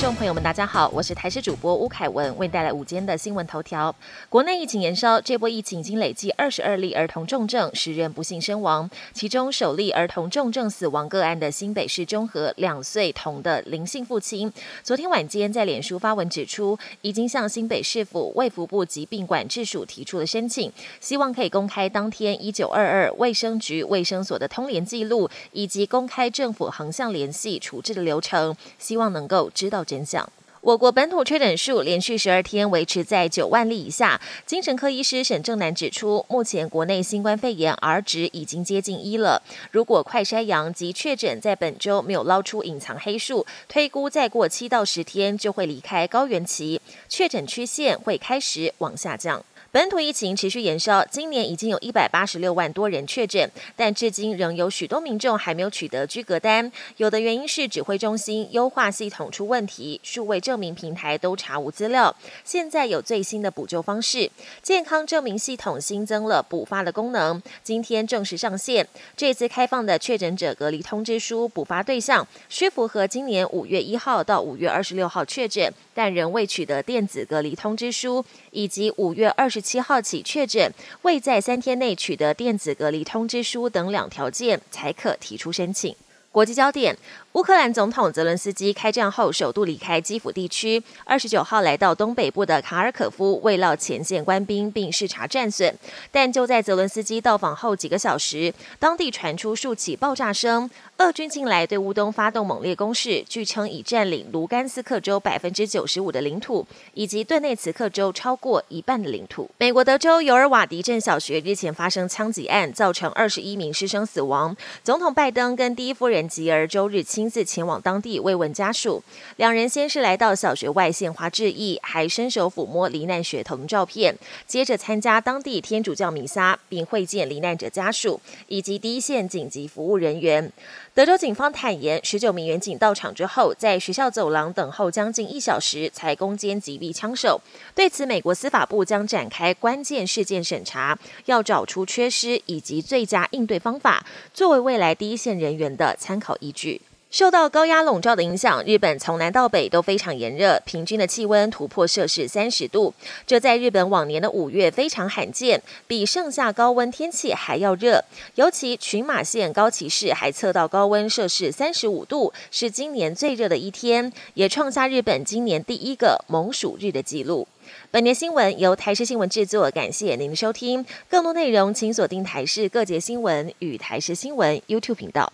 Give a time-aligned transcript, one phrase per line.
[0.00, 3.94] 众朋友们，大家好，我是台视主播吴凯文，为带来午间的新闻头条。
[4.30, 8.88] 国内疫情延烧，这波疫情已经累计二十二例儿童重症，十人不幸身亡。
[9.12, 14.50] 其中首例儿童重症死亡个案的新北市中和两岁童的林姓父亲，
[14.82, 30.24] 昨天晚间在脸书发文指出，已经向新北市府卫福部疾病管制署提出了申请，希望可以公开当天一九二二卫生局卫生所的通联记录，以及公开政府横向联系处置的流程，希望能够知道真相。
[30.60, 34.20] 我国本土确诊数连续十二天维持在九万例以下。
[34.44, 39.42] 精神科医师沈正南指出，目前国内新冠肺炎 R 值已经接近一了。
[39.70, 49.42] 如果快筛阳及确诊在本周没有捞出隐藏黑数，推估再过七到十天就会离开高原期，确诊曲线会开始往下降。
[49.72, 56.72] 本土疫情持续延烧，今年已经有一百八十六万多人确诊，但至今仍有许多民众还没有取得居隔单。
[56.96, 62.12] 有的原因是指挥中心优化系统出问题，数位证明平台都查无资料。
[62.44, 64.28] 现在有最新的补救方式，
[64.60, 68.84] 健康证明系统新增了补发的功能，今天正式上线。
[69.16, 79.59] 这次开放的确诊者隔离通知书补发对象，需符合今年五月一号到五月二十六号确诊，但仍未取得电子隔离通知书，以及五月二十。
[79.60, 80.72] 七号起确诊，
[81.02, 85.94] 未在三天内取得电子隔离通知书等两条件，才可提出申请。
[86.32, 86.96] 国际焦点。
[87.34, 95.72] 乌克兰总统泽伦斯基开战后首度离开基辅地区，二十九号来到东北部的卡尔可夫慰劳前线官兵并视察战损。
[96.10, 100.68] 但就在泽伦斯基到访后几个小时，当地传出数起爆炸声。
[100.96, 109.48] 俄军近来对乌东发动猛烈攻势，据称已占领卢甘斯克州百分之九十五的领土，以及顿内茨克州超过一半的领土。
[109.56, 114.54] 美国德州尤尔瓦迪镇小学日前发生枪击案，造成二十一名师生死亡。
[114.82, 119.02] 总统拜登跟第一夫人吉尔周日亲自前往当地慰问家属，
[119.36, 130.50] 两人先是来到小学外献花致意，还伸手抚摸罹难学童照片，接着参加当地天主教弥撒，并会见罹难者家属以及第一线紧急服务人员。
[130.94, 137.38] 德州警方坦言，十九名民警到场之后，在学校走廊等候将近一小时，才攻坚击毙枪手。
[137.74, 146.80] 对此，美国司法部将展开关键事件审查，要找出缺失以及最佳应对方法，作为未来第一线人员的参考依据。
[147.10, 152.94] 受到高压笼罩的影响，日本从南到北都非常炎热，平均的气温突破摄氏三十度。
[153.26, 158.04] 这在日本往年的五月非常罕见，比盛夏高温天气还要热。
[158.36, 167.48] 尤其群马县高崎市还测到高温摄氏三十五度，是今年最热的一天，也创下日本今年第一个猛暑日的纪录。
[167.90, 170.86] 本年新闻由台视新闻制作，感谢您的收听。
[171.08, 175.32] 更多内容请锁定台视各节新闻与台视新闻 YouTube 频道。